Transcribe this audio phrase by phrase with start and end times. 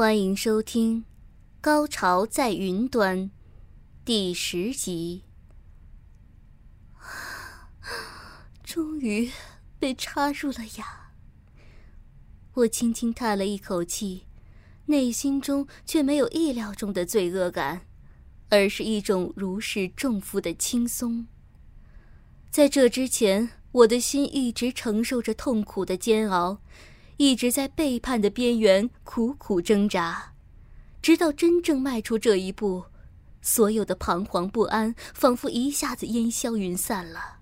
[0.00, 1.02] 欢迎收听
[1.60, 3.18] 《高潮在云端》
[4.02, 5.24] 第十集。
[8.64, 9.30] 终于
[9.78, 11.12] 被插入了呀！
[12.54, 14.24] 我轻轻叹了一口气，
[14.86, 17.82] 内心中却没有意料中的罪恶感，
[18.48, 21.26] 而是一种如释重负的轻松。
[22.50, 26.62] 在这之前，我的心一直承受着痛苦的煎熬。
[27.20, 30.32] 一直在背叛的边缘苦苦挣扎，
[31.02, 32.86] 直到真正迈出这一步，
[33.42, 37.40] 所有的彷徨不安仿佛一下子烟消云散了。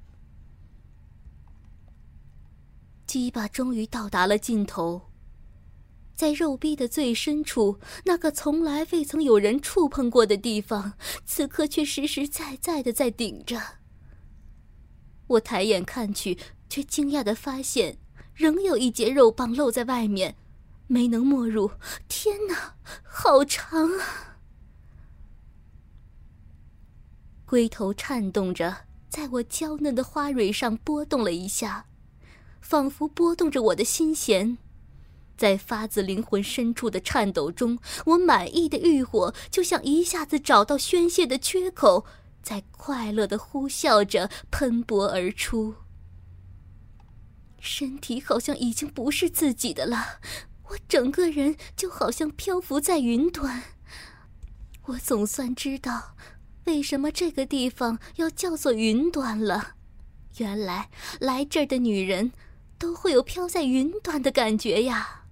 [3.06, 5.12] 鸡巴终于到达了尽头，
[6.16, 10.94] 在肉壁的最深处，那个从来未曾有人触碰过的地方，
[11.24, 13.62] 此刻却实实在在的在顶着。
[15.28, 16.36] 我抬眼看去，
[16.68, 17.98] 却惊讶的发现。
[18.38, 20.36] 仍有一截肉棒露在外面，
[20.86, 21.72] 没能没入。
[22.06, 24.38] 天哪，好长啊！
[27.44, 31.86] 龟头颤动着，在我娇嫩的花蕊上拨动了一下，
[32.60, 34.56] 仿佛拨动着我的心弦。
[35.36, 42.04] 在发自灵魂深处的颤抖中，我满意的欲火就像一下子找到宣泄的缺口，
[42.40, 45.74] 在快乐的呼啸着喷薄而出。
[47.60, 50.20] 身体好像已经不是自己的了，
[50.68, 53.62] 我整个人就好像漂浮在云端。
[54.84, 56.16] 我总算知道，
[56.64, 59.74] 为什么这个地方要叫做云端了。
[60.36, 60.90] 原来
[61.20, 62.32] 来这儿的女人，
[62.78, 65.24] 都会有飘在云端的感觉呀。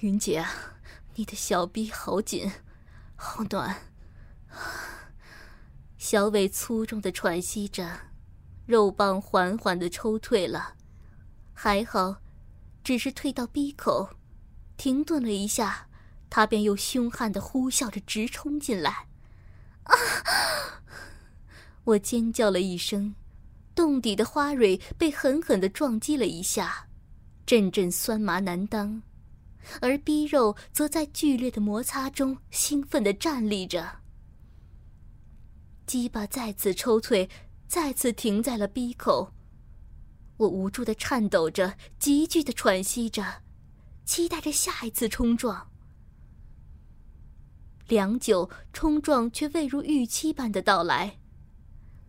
[0.00, 0.44] 云姐，
[1.14, 2.50] 你的小臂好紧，
[3.14, 3.76] 好暖。
[6.06, 7.98] 小伟粗重的喘息着，
[8.66, 10.74] 肉棒缓缓的抽退了，
[11.54, 12.16] 还好，
[12.84, 14.10] 只是退到鼻口，
[14.76, 15.88] 停顿了一下，
[16.28, 19.08] 他便又凶悍的呼啸着直冲进来。
[19.84, 19.96] 啊！
[21.84, 23.14] 我尖叫了一声，
[23.74, 26.86] 洞底的花蕊被狠狠的撞击了一下，
[27.46, 29.00] 阵阵酸麻难当，
[29.80, 34.03] 而逼肉则在剧烈的摩擦中兴奋的站立着。
[35.86, 37.28] 鸡巴再次抽退，
[37.66, 39.32] 再次停在了鼻口。
[40.36, 43.42] 我无助的颤抖着，急剧的喘息着，
[44.04, 45.70] 期待着下一次冲撞。
[47.86, 51.18] 良久，冲撞却未如预期般的到来。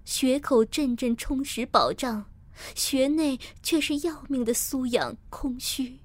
[0.05, 2.25] 血口阵阵充实饱胀，
[2.75, 5.99] 穴内却是要命的酥痒空虚。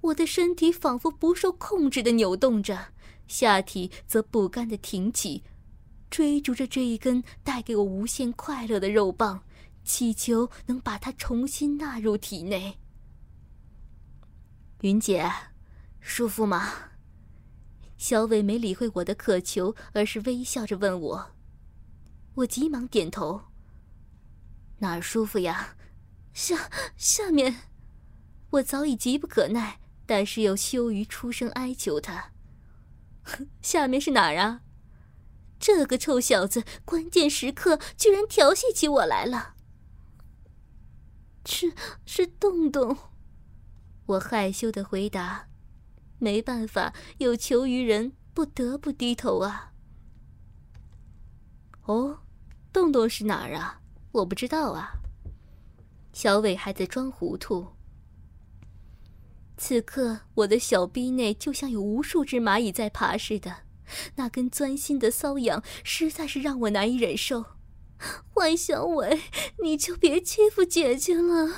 [0.00, 2.88] 我的身体仿佛不受控制的扭动着，
[3.28, 5.42] 下体则不甘的挺起。
[6.10, 9.42] 追逐着这一根带给我无限快乐的肉棒，
[9.84, 12.76] 祈求能把它重新纳入体内。
[14.80, 15.30] 云姐，
[16.00, 16.72] 舒服吗？
[17.96, 21.32] 小伟没理会我的渴求，而是微笑着问我。
[22.34, 23.40] 我急忙点头。
[24.78, 25.76] 哪儿舒服呀？
[26.32, 27.54] 下下面。
[28.50, 32.32] 我早已急不可耐，但是又羞于出声哀求他。
[33.60, 34.62] 下面是哪儿啊？
[35.60, 39.54] 这个臭小子，关键时刻居然调戏起我来了。
[41.44, 41.72] 是
[42.06, 42.96] 是洞洞，
[44.06, 45.46] 我害羞的回答。
[46.18, 49.72] 没办法，有求于人，不得不低头啊。
[51.84, 52.20] 哦，
[52.72, 53.80] 洞洞是哪儿啊？
[54.12, 54.92] 我不知道啊。
[56.12, 57.66] 小伟还在装糊涂。
[59.56, 63.54] 此刻，我的小臂内就像有无数只蚂蚁在爬似的。
[64.16, 67.44] 那根钻心的瘙痒实在是让我难以忍受，
[68.34, 69.20] 万小伟，
[69.62, 71.54] 你就别欺负姐姐了。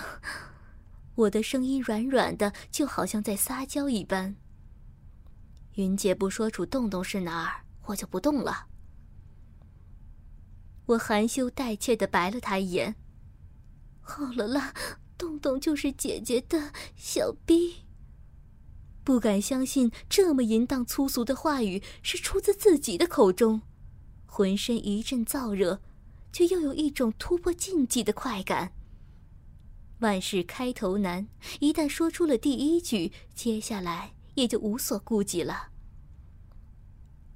[1.14, 4.36] 我的声音软软的，就好像在撒娇一般。
[5.74, 8.66] 云姐不说出洞洞是哪儿，我就不动了。
[10.86, 12.96] 我含羞带怯的白了她一眼。
[14.00, 14.74] 好了啦，
[15.16, 17.84] 洞洞就是姐姐的小逼。
[19.04, 23.62] 不敢相信这么淫荡粗俗的话语是出自自己的口中，
[24.26, 25.80] 浑身一阵燥热，
[26.32, 28.72] 却又有一种突破禁忌的快感。
[29.98, 31.28] 万事开头难，
[31.60, 35.68] 一旦说出了第一句，接下来也就无所顾忌了。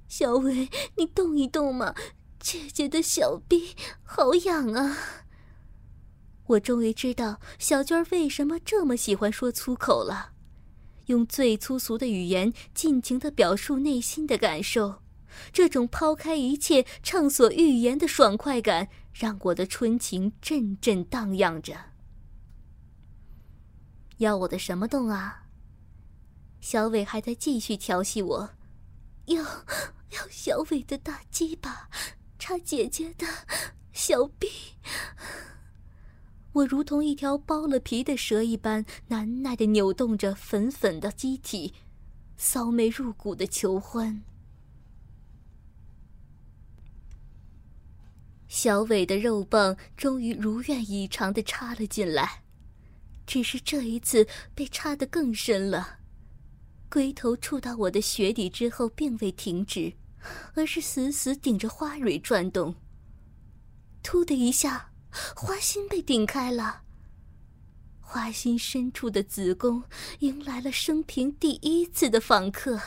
[0.07, 1.93] 小伟，你动一动嘛，
[2.39, 4.97] 姐姐的小臂好痒啊！
[6.47, 10.31] 我终于知道小娟为什么这么喜欢说粗口了，
[11.07, 15.01] 用最粗俗的语言尽情的表述内心的感受，
[15.51, 21.75] 这种抛开一切畅所欲言的爽快感，让我的春情阵阵荡漾着。
[24.17, 25.43] 要我的什么动啊？
[26.59, 28.49] 小伟还在继续调戏我，
[29.25, 31.87] 要要小伟的大鸡巴
[32.39, 33.27] 插姐姐的
[33.93, 34.49] 小臂。
[36.57, 41.71] 我如同一条剥了皮的蛇一般，难耐的扭动着粉粉的机体，
[42.35, 44.23] 骚媚入骨的求欢。
[48.47, 52.41] 小伟的肉棒终于如愿以偿的插了进来，
[53.27, 55.99] 只是这一次被插得更深了。
[56.89, 59.93] 龟头触到我的穴底之后，并未停止，
[60.55, 62.73] 而是死死顶着花蕊转动。
[64.01, 64.89] 突的一下。
[65.35, 66.81] 花心被顶开了，
[67.99, 69.83] 花心深处的子宫
[70.19, 72.79] 迎来了生平第一次的访客。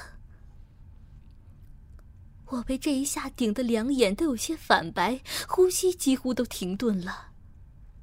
[2.47, 7.29] 我被这一下顶得两眼都有些反白，呼吸几乎都停顿了，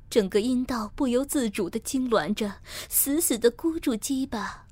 [0.09, 4.65] 整个阴道不由自主的痉挛着，死死的箍住鸡巴。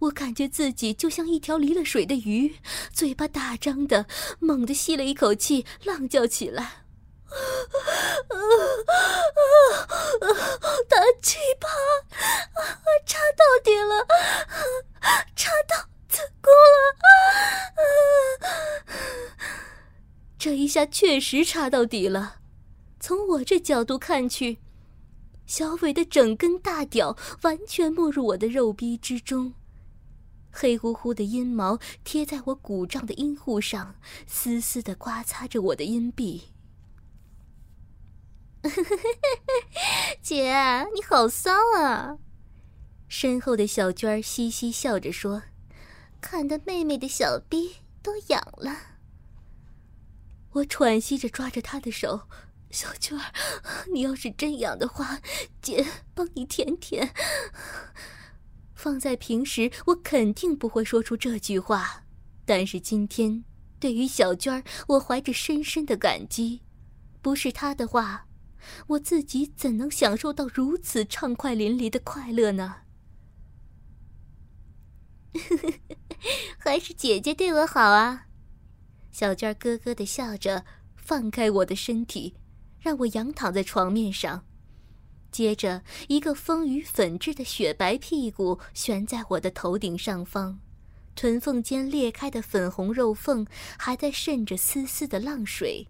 [0.00, 2.56] 我感觉自己就像一条离了水的鱼，
[2.92, 4.06] 嘴巴大张的，
[4.40, 6.83] 猛地吸了一口气，浪叫起来。
[10.88, 11.68] 大鸡巴，
[13.06, 14.06] 插到底了，
[15.34, 15.76] 插到
[16.08, 16.94] 子宫了。
[20.38, 22.36] 这一下确实插到底了。
[23.00, 24.58] 从我这角度看去，
[25.46, 29.54] 小伟的整根大屌完全没入我的肉壁之中，
[30.50, 33.96] 黑乎乎的阴毛贴在我鼓胀的阴户上，
[34.26, 36.53] 丝丝的刮擦着我的阴壁。
[40.22, 42.18] 姐，你好骚啊！
[43.08, 45.42] 身后的小娟嘻嘻笑着说
[46.20, 48.76] ：“看得妹妹的小逼都痒了。”
[50.52, 52.28] 我喘息着抓着她的手
[52.70, 53.32] ：“小娟儿，
[53.92, 55.20] 你要是真痒的话，
[55.60, 57.12] 姐帮你舔舔。”
[58.74, 62.04] 放在平时，我肯定不会说出这句话，
[62.46, 63.44] 但是今天，
[63.78, 66.62] 对于小娟儿，我怀着深深的感激。
[67.20, 68.26] 不是她的话。
[68.88, 72.76] 我自己怎能享受到如此畅快淋漓的快乐呢？
[76.58, 78.26] 还是姐姐对我好啊！
[79.10, 80.64] 小娟咯咯的笑着，
[80.96, 82.34] 放开我的身体，
[82.80, 84.44] 让我仰躺在床面上。
[85.30, 90.60] 接着，一个丰腴粉质的雪白屁股悬在我的头顶上方，
[91.16, 93.44] 臀缝间裂开的粉红肉缝
[93.76, 95.88] 还在渗着丝丝的浪水。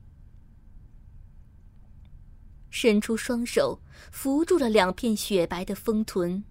[2.75, 3.81] 伸出双手
[4.11, 6.43] 扶住了两片雪白的丰臀，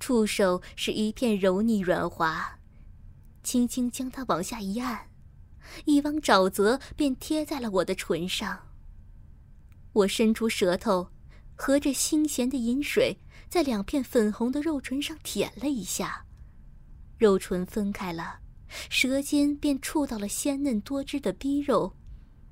[0.00, 2.58] 触手是一片柔腻软滑，
[3.44, 5.08] 轻轻将它往下一按，
[5.84, 8.58] 一汪沼泽便贴在了我的唇上。
[9.92, 11.08] 我伸出舌头，
[11.54, 13.16] 和着腥咸的饮水，
[13.48, 16.26] 在两片粉红的肉唇上舔了一下，
[17.16, 18.40] 肉唇分开了，
[18.90, 21.94] 舌尖便触到了鲜嫩多汁的逼肉。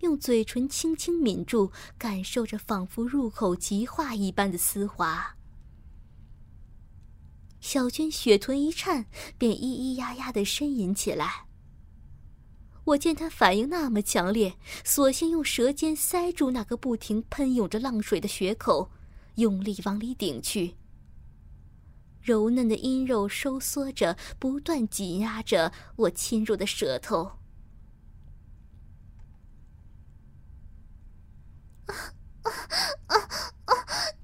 [0.01, 5.37] 用嘴唇轻轻抿住，感受着仿佛入口即化一般的丝滑。
[7.61, 9.07] 小娟血臀一颤，
[9.39, 11.47] 便咿咿呀呀的呻吟起来。
[12.85, 18.91] 我见她反应那么强烈，索性用舌尖塞住那个不停喷涌着浪水的血口，
[19.37, 20.77] 用力往里顶去。
[22.23, 27.33] 柔嫩的阴肉收缩着，不断挤压着我侵入的舌头。
[32.47, 33.17] 啊啊
[33.67, 33.73] 啊！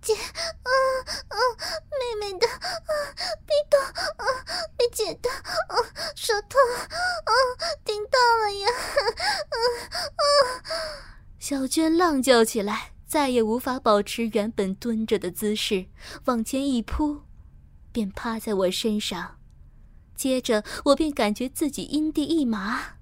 [0.01, 0.71] 姐，啊
[1.29, 1.37] 啊，
[1.91, 2.93] 妹妹的啊，
[3.47, 4.25] 逼到啊，
[4.77, 5.77] 被姐的啊，
[6.15, 7.33] 舌头啊，
[7.85, 8.69] 顶到了呀！
[9.51, 9.57] 啊
[10.17, 10.23] 啊！
[11.39, 15.87] 小娟浪叫起来，再也无法保持原本蹲着的姿势，
[16.27, 17.23] 往前一扑，
[17.91, 19.39] 便趴在我身上。
[20.15, 22.99] 接着，我便感觉自己阴蒂一麻，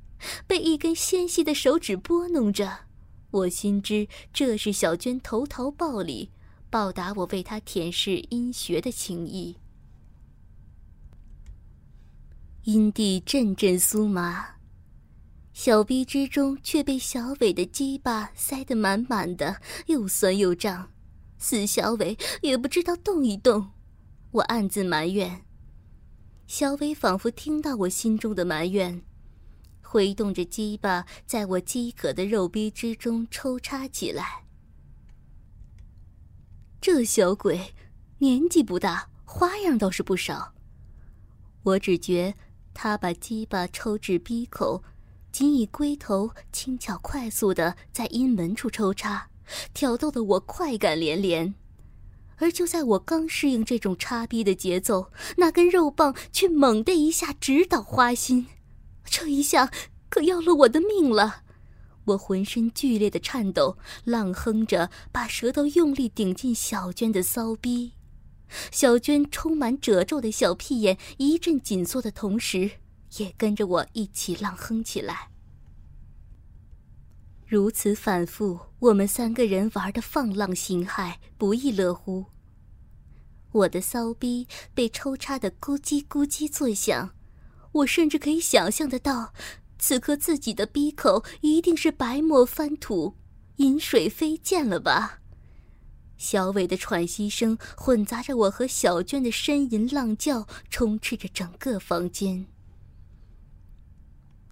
[0.46, 2.89] 被一根纤细的手指拨弄着。
[3.30, 6.30] 我心知这是小娟投桃报李，
[6.68, 9.56] 报答我为她舔舐阴穴的情谊。
[12.64, 14.44] 阴蒂阵阵酥麻，
[15.52, 20.90] 小臂之中却被小伟的鸡巴塞得满满的，又酸又胀，
[21.38, 23.70] 死小伟也不知道动一动，
[24.32, 25.42] 我暗自埋怨。
[26.46, 29.02] 小伟仿佛听到我心中的埋怨，
[29.90, 34.44] 挥动着鸡巴在我饥渴的肉壁之中抽插起来。
[36.80, 37.74] 这小鬼
[38.18, 40.54] 年纪不大，花样倒是不少。
[41.64, 42.36] 我只觉
[42.72, 44.84] 他把鸡巴抽至鼻口，
[45.32, 49.28] 仅以龟头轻巧快速的在阴门处抽插。
[49.74, 51.52] 挑逗的我快感连连，
[52.36, 58.46] 而就在我刚适应这种插逼的节奏，那根肉棒却猛地一下直捣花心，
[59.10, 59.70] 这一下
[60.08, 61.42] 可要了我的命了！
[62.04, 67.92] 我浑身剧烈的颤抖，浪哼着，把舌头用力顶进小娟的骚逼，
[68.70, 72.70] 小娟充满褶皱的小屁眼一阵紧缩的同时，
[73.18, 75.28] 也跟着我一起浪哼起来。
[77.46, 82.26] 如此反复，我们三个人玩的放浪形骸，不亦乐乎。
[83.52, 87.10] 我的骚逼被抽插的咕叽咕叽作响，
[87.72, 89.32] 我甚至可以想象得到，
[89.78, 93.14] 此刻自己的逼口一定是白沫翻土，
[93.56, 95.20] 饮水飞溅了吧？
[96.16, 102.44] 小伟的喘息声混杂着我和小娟的呻吟浪叫，充斥着整个房间。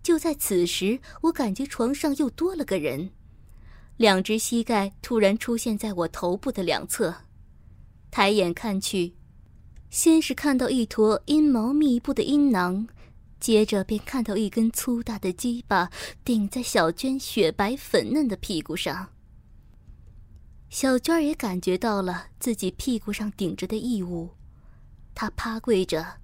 [0.03, 3.11] 就在此时，我感觉床上又多了个人，
[3.99, 7.15] 两只膝盖突然出现在我头部的两侧，
[8.11, 9.13] 抬眼看去，
[9.91, 12.89] 先是看到一坨阴毛密布的阴囊，
[13.41, 15.91] 接着便看到一根粗大的鸡巴
[16.25, 19.11] 顶在小娟雪白粉嫩的屁股上。
[20.69, 24.31] 小娟也感觉到了自己屁股上顶着的异物，
[25.15, 26.19] 她趴跪着。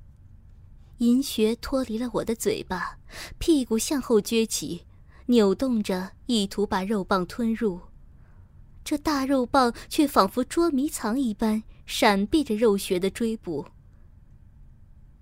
[0.98, 2.98] 银穴脱离了我的嘴巴，
[3.38, 4.84] 屁股向后撅起，
[5.26, 7.80] 扭动着，意图把肉棒吞入。
[8.84, 13.66] 这大肉棒却仿佛捉迷藏一般，闪避着肉穴的追捕。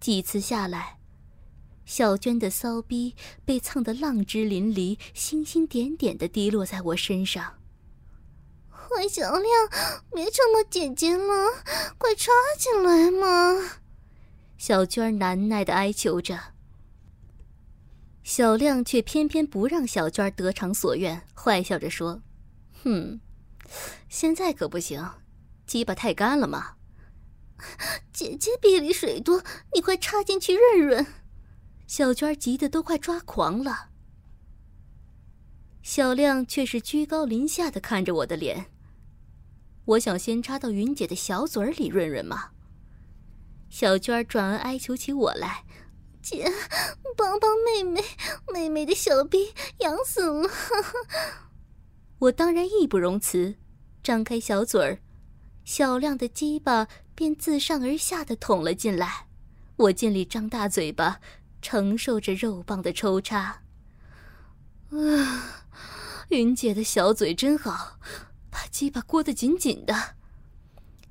[0.00, 0.99] 几次下来，
[1.84, 7.58] 小娟的骚逼被蹭得浪枝淋漓，星星点点的滴落在我身上。
[8.70, 9.48] 坏小亮，
[10.14, 11.62] 别这么姐姐了，
[11.98, 13.80] 快插进来嘛！
[14.58, 16.38] 小娟难耐的哀求着，
[18.22, 22.22] 小亮却偏偏不让小娟得偿所愿，坏笑着说
[22.84, 23.20] ：“哼，
[24.08, 25.04] 现在可不行，
[25.66, 26.74] 鸡巴太干了嘛。”
[28.12, 29.42] 姐姐逼里水多，
[29.74, 31.06] 你快插进去润润。
[31.92, 33.90] 小娟急得都快抓狂了。
[35.82, 38.72] 小亮却是居高临下的看着我的脸。
[39.84, 42.52] 我想先插到云姐的小嘴里润润嘛。
[43.68, 45.66] 小娟转而哀求起我来
[46.22, 46.50] ：“姐，
[47.14, 48.02] 帮帮妹妹，
[48.54, 50.49] 妹妹的小臂痒死了。
[52.20, 53.56] ”我当然义不容辞，
[54.02, 54.99] 张开小嘴儿，
[55.62, 59.26] 小亮的鸡巴便自上而下的捅了进来。
[59.76, 61.20] 我尽力张大嘴巴，
[61.62, 63.62] 承受着肉棒的抽插。
[64.90, 65.64] 啊，
[66.28, 67.99] 云姐的小嘴真好，
[68.50, 70.16] 把鸡巴裹得紧紧的。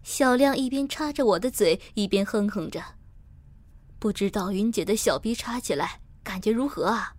[0.04, 2.84] 小亮一边插着我的嘴，一边哼哼着。
[3.98, 7.16] 不知道云姐的小逼插起来感觉如何啊？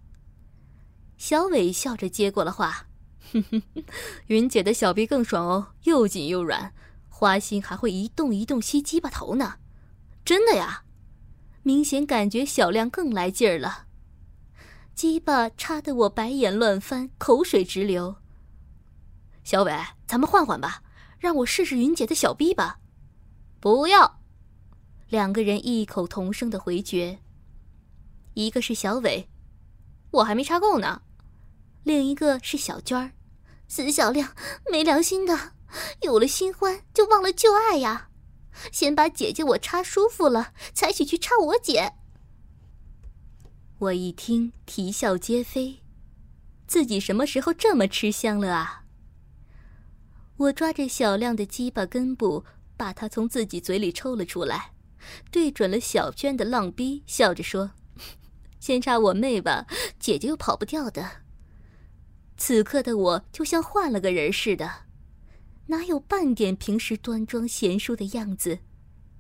[1.17, 2.89] 小伟笑着接过了话
[3.33, 3.63] ：“哼哼，
[4.27, 6.75] 云姐的小逼更爽哦，又紧又软，
[7.09, 9.59] 花心还会一动一动吸鸡巴头呢。
[10.25, 10.85] 真的呀？
[11.63, 13.87] 明显感觉小亮更来劲儿了，
[14.95, 18.17] 鸡巴插得我白眼乱翻，口水直流。
[19.45, 19.73] 小伟，
[20.07, 20.83] 咱们换换吧。”
[21.23, 22.81] 让我试试云姐的小逼吧，
[23.61, 24.19] 不要！
[25.09, 27.21] 两个人异口同声的回绝。
[28.35, 29.29] 一个是小伟，
[30.11, 31.03] 我还没插够呢；
[31.85, 33.13] 另一个是小娟儿，
[33.69, 34.35] 死小亮，
[34.69, 35.53] 没良心的，
[36.01, 38.09] 有了新欢就忘了旧爱呀！
[38.71, 41.93] 先把姐姐我插舒服了，才许去插我姐。
[43.79, 45.81] 我一听，啼笑皆非，
[46.67, 48.85] 自己什么时候这么吃香了啊？
[50.37, 52.45] 我抓着小亮的鸡巴根部，
[52.77, 54.73] 把它从自己嘴里抽了出来，
[55.31, 57.73] 对准了小娟的浪逼，笑着说
[58.59, 59.67] ：“先插我妹吧，
[59.99, 61.23] 姐姐又跑不掉的。”
[62.37, 64.87] 此刻的我就像换了个人似的，
[65.67, 68.59] 哪有半点平时端庄贤淑的样子，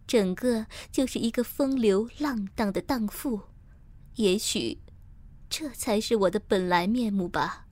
[0.06, 3.40] 整个就是一个风流浪荡的荡妇。
[4.16, 4.78] 也许，
[5.48, 7.66] 这才是我的本来面目吧。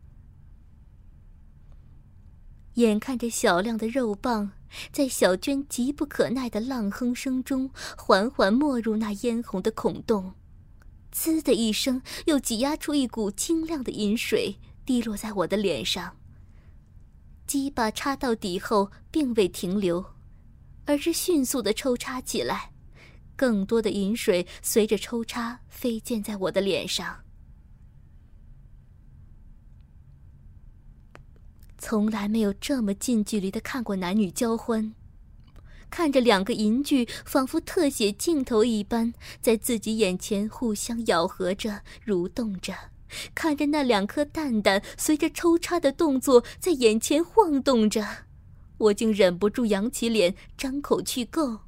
[2.75, 4.53] 眼看着小亮的肉棒
[4.93, 10.33] 在小娟急不可耐的浪哼声中缓缓没入那嫣红的孔洞，
[11.11, 16.17] 滋的一声，又挤压出一股晶亮的饮水，滴落在我的脸上。
[17.51, 20.15] 鸡巴插到底后，并未停留，
[20.85, 22.71] 而是迅速的抽插起来，
[23.35, 27.25] 更多的饮水随着抽插飞溅在我的脸上。
[31.77, 34.95] 从来没有这么近距离的看过男女交欢，
[35.91, 42.90] 看着两个银具仿佛特写镜头一般，在自己眼前互相咬合着、蠕动着。
[43.35, 48.05] 看着那两颗蛋蛋随着抽插的动作在眼前晃动着，
[48.79, 51.61] 我竟忍不住扬起脸，张口去够。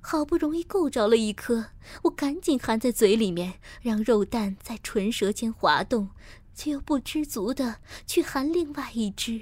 [0.00, 1.70] 好不容易够着了一颗，
[2.02, 6.10] 我赶紧含在嘴里面，让肉蛋在唇舌间滑动，
[6.54, 9.40] 却又不知足的去含另外一只。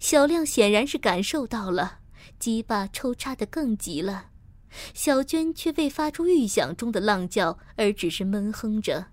[0.00, 2.00] 小亮显然是感受到了，
[2.40, 4.30] 鸡巴抽插的更急了。
[4.94, 9.11] 小娟却未发出预想中的浪叫，而只是闷哼着，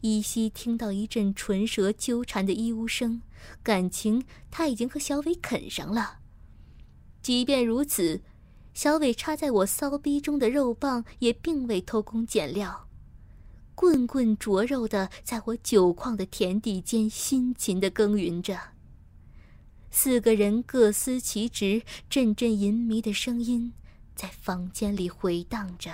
[0.00, 3.22] 依稀听到一阵唇舌纠缠的咿呜声，
[3.62, 6.18] 感情他已经和小伟啃上了。
[7.22, 8.22] 即便如此，
[8.74, 12.88] 小伟插在我骚逼中的肉棒也并未偷工减料，
[13.74, 18.58] 棍棍灼肉的在我酒矿的田地间辛勤的耕耘着。
[19.90, 23.72] 四个人各司其职，阵阵淫迷的声音。
[24.14, 25.90] 在房间里回荡着。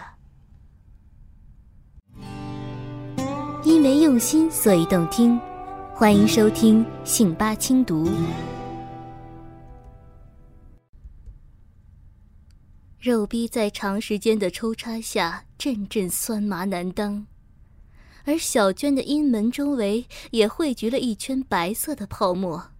[3.66, 5.36] 因为用心，所以动听。
[5.92, 8.06] 欢迎收听《信八轻读》。
[13.00, 17.26] 肉逼在长时间的抽插下，阵阵酸麻难当，
[18.24, 22.70] 而小娟的阴门周围也汇聚了一圈白色的泡沫。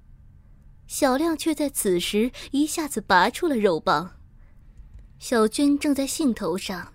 [0.87, 4.13] 小亮却在此时一下子拔出了肉棒。
[5.19, 6.93] 小娟正在兴头上，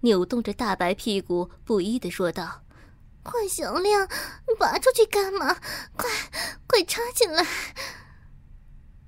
[0.00, 2.62] 扭动着大白屁股，不依的说道
[3.30, 4.08] ：“快，小亮，
[4.58, 5.54] 拔出去干嘛？
[5.96, 6.10] 快，
[6.66, 7.46] 快插进来！”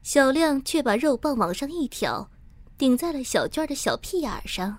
[0.02, 2.30] 小亮却把肉棒往上一挑，
[2.76, 4.78] 顶在了小娟的小屁眼上。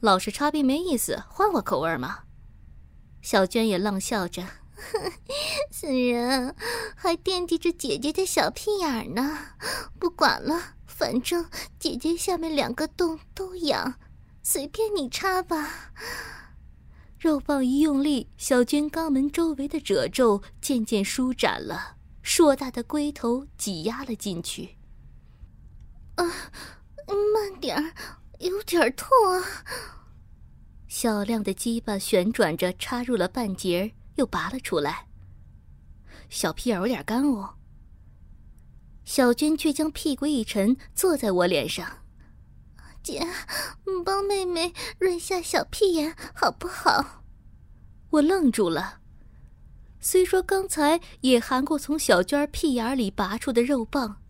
[0.00, 2.20] 老是插逼没意思，换换口味嘛。
[3.20, 4.46] 小娟也浪笑着
[5.72, 6.54] ：“死人，
[6.94, 9.38] 还惦记着姐姐的小屁眼呢，
[9.98, 13.94] 不管了。”反正姐姐下面两个洞都痒，
[14.42, 15.92] 随便你插吧。
[17.18, 24.76] 肉棒一用力，小娟肛门周围的褶皱渐渐舒展了，硕大的龟头挤压了进去。
[26.14, 26.24] 啊，
[27.34, 27.92] 慢点儿，
[28.38, 29.44] 有点痛啊。
[30.86, 35.08] 小亮的鸡巴旋转着插入了半截儿，又拔了出来。
[36.30, 37.56] 小屁眼有点干哦。
[39.04, 41.97] 小娟却将屁股一沉，坐在我脸上。
[43.02, 43.26] 姐，
[44.04, 47.22] 帮妹妹润下小屁眼好不好？
[48.10, 49.00] 我愣住了。
[50.00, 54.22] 虽说刚才也含过从小娟屁眼里拔出的肉棒，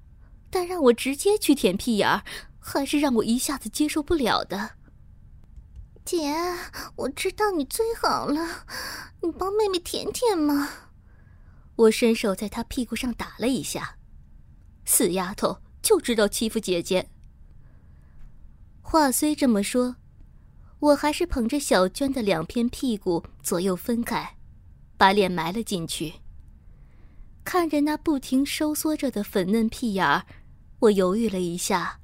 [0.51, 2.23] 但让我直接去舔屁眼，
[2.59, 4.71] 还是让我一下子接受不了的。
[6.05, 6.35] 姐，
[6.97, 8.65] 我知道你最好了，
[9.21, 10.71] 你帮妹妹舔舔嘛。
[11.77, 13.97] 我伸手在她屁股上打了一下。
[14.85, 17.11] 死丫头就知道欺负姐姐。
[18.91, 19.97] 话虽这么说，
[20.79, 24.39] 我还是捧着小娟的两片屁股左右分开，
[24.97, 26.15] 把脸埋了进去。
[27.45, 30.25] 看着那不停收缩着的粉嫩屁眼儿，
[30.79, 32.01] 我犹豫了一下，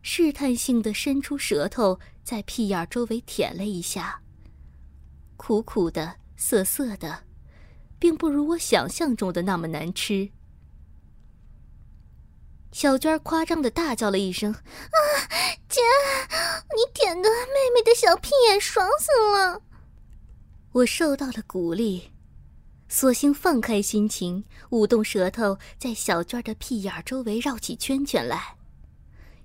[0.00, 4.22] 试探性的伸出舌头在屁眼周围舔了一下。
[5.36, 7.24] 苦苦的、涩涩的，
[7.98, 10.30] 并不如我想象中的那么难吃。
[12.72, 14.98] 小娟夸张的大叫了一声：“啊，
[15.68, 15.80] 姐，
[16.74, 19.62] 你舔的妹妹的小屁眼爽死了！”
[20.72, 22.10] 我受到了鼓励，
[22.88, 28.56] 索性放开心情，舞动舌头在小娟的屁眼周围绕起圈圈来。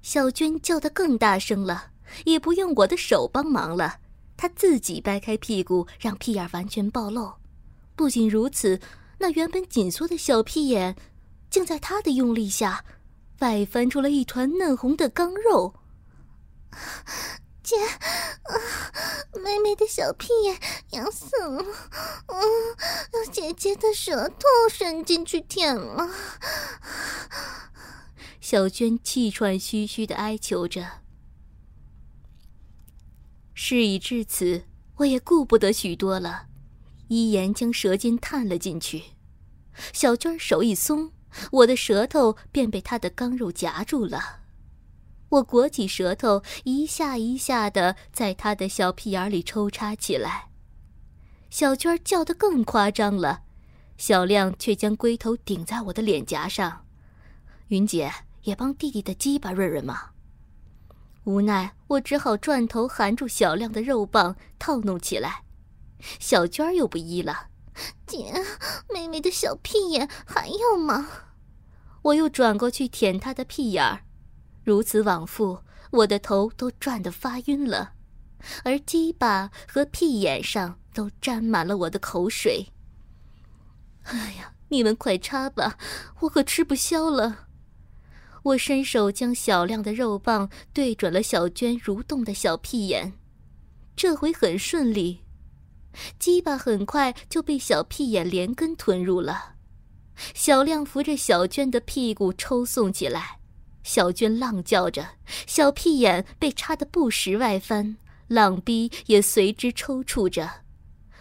[0.01, 1.91] 小娟叫得更大声了，
[2.23, 3.99] 也不用我的手帮忙了，
[4.37, 7.33] 她自己掰开屁股，让屁眼完全暴露。
[7.93, 8.79] 不仅如此，
[9.17, 10.95] 那原本紧缩的小屁眼，
[11.49, 12.85] 竟在她的用力下。
[13.39, 15.75] 外翻出了一团嫩红的刚肉，
[17.61, 18.53] 姐，啊
[19.43, 20.59] 妹妹的小屁眼
[20.91, 21.63] 痒死了，
[22.27, 22.41] 嗯，
[23.13, 26.09] 用姐姐的舌头伸进去舔了。
[28.41, 31.03] 小娟气喘吁吁的哀求着。
[33.53, 34.63] 事已至此，
[34.97, 36.47] 我也顾不得许多了，
[37.07, 39.03] 一言将舌尖探了进去。
[39.93, 41.11] 小娟手一松。
[41.51, 44.39] 我的舌头便被他的刚肉夹住了，
[45.29, 50.49] 我裹起舌头，一下一下的在他的小屁眼里抽插起来。
[51.49, 53.41] 小娟叫得更夸张了，
[53.97, 56.85] 小亮却将龟头顶在我的脸颊上。
[57.69, 58.11] 云姐
[58.43, 60.11] 也帮弟弟的鸡巴润润吗？
[61.25, 65.43] 无奈，我只好转头含住小亮的肉棒，套弄起来。
[66.19, 67.47] 小娟又不依了
[68.07, 68.31] ：“姐，
[68.93, 71.07] 妹妹的小屁眼还要吗？”
[72.07, 74.03] 我又转过去舔他的屁眼儿，
[74.63, 75.59] 如此往复，
[75.91, 77.93] 我的头都转得发晕了，
[78.63, 82.67] 而鸡巴和屁眼上都沾满了我的口水。
[84.03, 85.77] 哎呀，你们快插吧，
[86.21, 87.47] 我可吃不消了。
[88.43, 93.11] 我伸手将小亮的肉棒对准了小娟蠕动的小屁眼，
[93.97, 95.25] 这回很顺利，
[96.17, 99.56] 鸡巴很快就被小屁眼连根吞入了。
[100.33, 103.39] 小亮扶着小娟的屁股抽送起来，
[103.83, 105.09] 小娟浪叫着，
[105.45, 110.49] 小屁眼被插得不时外翻，浪逼也随之抽搐着。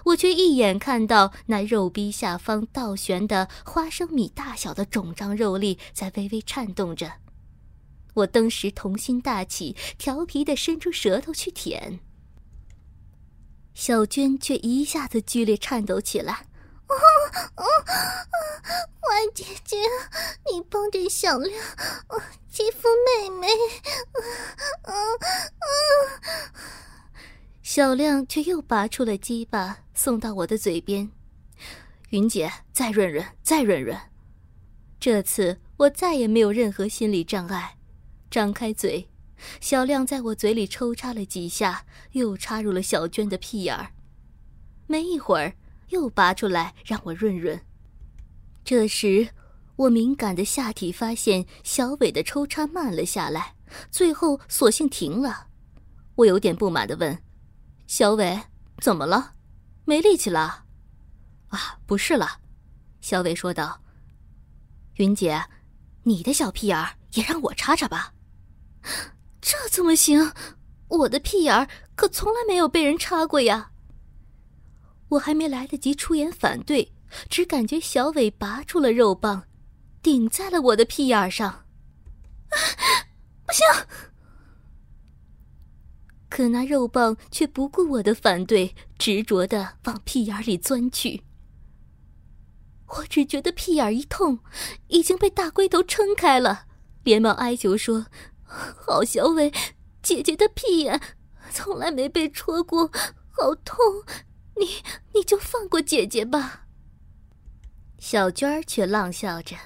[0.07, 7.13] 我却一眼看到那肉壁下方倒悬的花生米大小的肿胀肉粒在微微颤动着，
[8.15, 11.99] 我登时童心大起，调皮的伸出舌头去舔。
[13.75, 16.47] 小娟却一下子剧烈颤抖起来
[16.89, 16.95] ，“哦
[17.57, 17.65] 哦，
[19.01, 19.77] 坏姐姐，
[20.51, 21.63] 你帮着小亮
[22.49, 23.49] 欺负妹妹，
[24.83, 26.21] 嗯嗯。”
[27.63, 31.11] 小亮却又拔出了鸡巴，送到我的嘴边。
[32.11, 33.99] 云姐，再润润，再润润。
[35.01, 37.77] 这次我再也没有任何心理障碍，
[38.31, 39.09] 张开嘴，
[39.61, 43.91] 小亮在我嘴里抽插了几下，又插入了小娟的屁眼儿。
[44.87, 45.57] 没一会儿，
[45.89, 47.61] 又拔出来让我润润。
[48.65, 49.29] 这时，
[49.77, 53.55] 我敏感的下体发现小伟的抽插慢了下来，
[53.91, 55.47] 最后索性停了。
[56.17, 57.23] 我有点不满的问。
[57.87, 58.41] 小伟，
[58.81, 59.35] 怎么了？
[59.85, 60.65] 没力气了？
[61.49, 62.41] 啊，不是了，
[63.01, 63.81] 小伟说道。
[64.97, 65.41] 云姐，
[66.03, 68.13] 你的小屁眼儿也让我插插吧。
[69.41, 70.33] 这怎么行？
[70.89, 73.71] 我的屁眼儿可从来没有被人插过呀。
[75.09, 76.93] 我还没来得及出言反对，
[77.29, 79.45] 只感觉小伟拔出了肉棒，
[80.03, 81.49] 顶在了我的屁眼上。
[81.49, 81.65] 啊
[83.47, 83.65] 不行！
[86.29, 91.23] 可那肉棒却不顾我的反对，执着的往屁眼里钻去。
[92.89, 94.41] 我只觉得屁眼一痛，
[94.89, 96.67] 已经被大龟头撑开了，
[97.05, 98.07] 连忙哀求说
[98.45, 99.53] ：“好小伟，
[100.03, 101.01] 姐姐的屁眼
[101.51, 102.91] 从来没被戳过，
[103.31, 103.77] 好痛，
[104.59, 104.83] 你
[105.15, 106.67] 你就放过姐姐吧。”
[107.99, 109.57] 小娟儿却浪笑着：“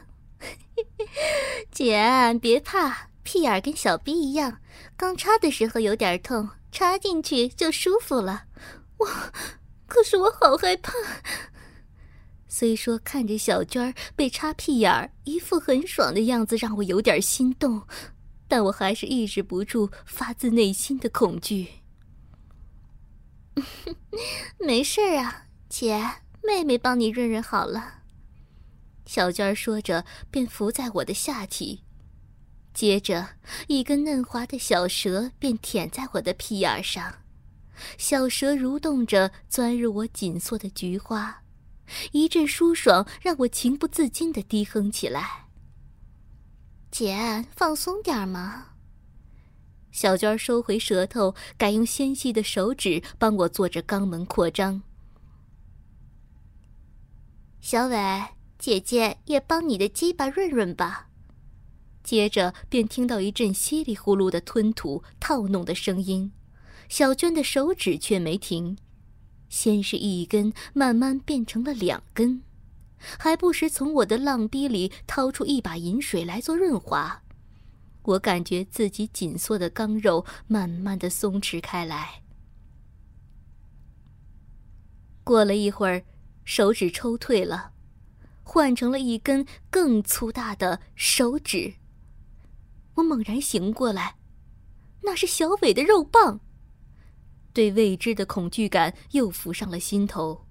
[1.71, 4.61] 姐别怕，屁眼跟小逼一样，
[4.97, 8.45] 刚插的时候有点痛。”插进去就舒服了，
[8.99, 9.07] 我
[9.89, 10.93] 可是我好害怕。
[12.47, 17.83] 虽说看着小娟儿被插屁眼儿，一副很爽的样子，让我有点心动，
[18.47, 21.67] 但我还是抑制不住发自内心的恐惧。
[24.59, 26.01] 没事啊，姐，
[26.43, 28.03] 妹妹帮你润润好了。
[29.07, 31.83] 小娟说着，便伏在我的下体。
[32.73, 33.31] 接着，
[33.67, 37.17] 一根嫩滑的小蛇便舔在我的屁眼上，
[37.99, 41.43] 小蛇蠕动着钻入我紧缩的菊花，
[42.13, 45.49] 一阵舒爽让我情不自禁地低哼起来。
[46.93, 48.69] 姐，放松点嘛。
[49.93, 54.83] 小娟收回舌头，改用纤细的手指帮我做着肛门扩张。
[57.61, 57.97] 小伟，
[58.59, 61.09] 姐姐也帮你的鸡巴润润吧。
[62.03, 66.33] 接着便听到一阵稀里呼噜的吞吐、套弄的声音，
[66.89, 68.79] 小娟的手指却没停，
[69.51, 72.43] 先是一根，慢慢变成了两根，
[73.19, 77.23] 还不时从我的浪逼里掏出一把饮水来做润滑。
[78.03, 82.23] 我感觉自己紧缩的刚肉慢慢的松弛开来。
[85.23, 86.05] 过了一会儿，
[86.45, 87.73] 手指抽退了，
[88.43, 91.75] 换成了一根更粗大的手指。
[92.95, 94.17] 我猛然醒过来，
[95.03, 96.41] 那是小伟的肉棒。
[97.53, 100.47] 对未知的恐惧感又浮上了心头。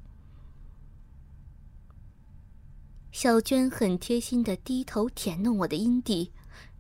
[3.12, 6.32] 小娟很贴心的低头舔弄我的阴蒂，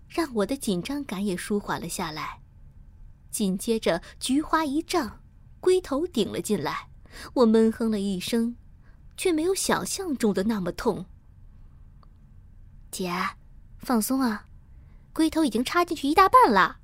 [0.10, 2.41] 让我的紧张感也舒缓了下来。
[3.32, 5.22] 紧接着，菊花一胀，
[5.60, 6.89] 龟头顶了进来，
[7.36, 8.56] 我闷哼了一声，
[9.15, 11.06] 却没有想象中的那么痛。
[12.91, 13.13] 姐，
[13.78, 14.48] 放松啊。
[15.13, 16.80] 龟头已经插进去一大半了，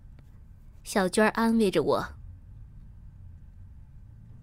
[0.83, 2.15] 小娟安慰着我。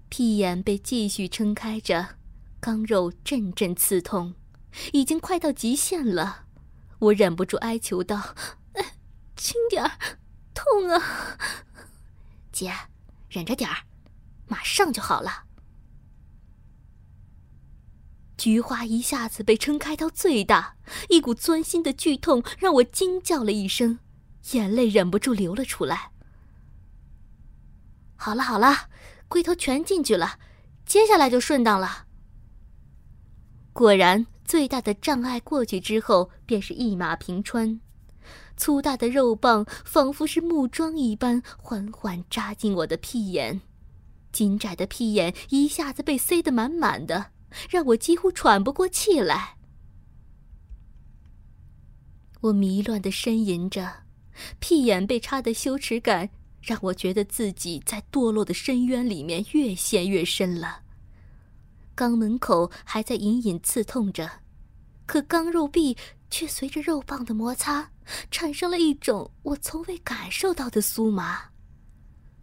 [0.09, 2.17] 屁眼被继续撑开着，
[2.59, 4.35] 刚肉阵阵刺痛，
[4.93, 6.47] 已经快到极限了。
[6.99, 8.35] 我忍不住哀求道
[9.43, 9.91] ：“轻点儿，
[10.55, 11.37] 痛啊！”
[12.53, 12.73] 姐，
[13.29, 13.77] 忍着点儿，
[14.47, 15.47] 马上就好了。
[18.37, 20.77] 菊花一下子被撑开到最大，
[21.09, 23.99] 一股钻心的剧痛让我惊叫了一声，
[24.53, 26.13] 眼泪忍不住流了出来。
[28.15, 28.89] 好了好了，
[29.27, 30.39] 龟头全进去了，
[30.87, 32.07] 接下来就顺当了。
[33.73, 37.81] 果然，最大的障碍过去之后，便是一马平川。
[38.63, 43.61] 粗大的肉棒仿佛是木桩一般，缓缓扎进我的屁眼，
[44.31, 47.33] 紧窄的屁眼一下子被塞得满满的，
[47.69, 49.57] 让我几乎喘不过气来。
[52.43, 54.05] 我迷乱的呻吟着，
[54.61, 60.83] 屁眼被插的羞耻感让我觉得自己在堕落的深渊里面越陷越深了。
[61.97, 64.31] 肛门口还在隐隐刺痛着，
[65.07, 65.97] 可刚肉壁
[66.31, 67.91] 却随着肉棒的摩擦，
[68.31, 71.43] 产生了一种我从未感受到的酥麻。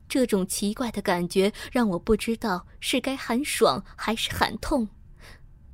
[0.08, 4.88] 这种奇怪的感觉让我不知道是该喊爽还是喊痛。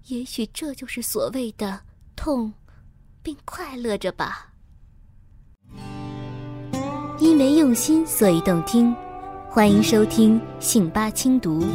[0.08, 1.82] 也许这就是所谓的
[2.16, 2.54] 痛，
[3.24, 4.54] 并快乐着吧。
[7.18, 8.96] 因为用心，所以动听。
[9.50, 11.66] 欢迎收听性八轻读。